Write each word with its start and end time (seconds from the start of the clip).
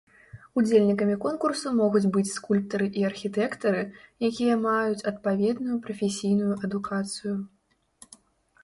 Удзельнікамі 0.59 1.17
конкурсу 1.25 1.73
могуць 1.81 2.09
быць 2.15 2.31
скульптары 2.37 2.87
і 3.01 3.05
архітэктары, 3.11 3.83
якія 4.31 4.57
маюць 4.67 5.05
адпаведную 5.13 5.75
прафесійную 5.87 6.53
адукацыю. 6.71 7.35